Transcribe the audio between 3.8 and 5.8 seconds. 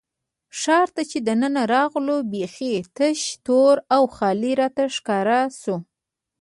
او خالي راته ښکاره شو.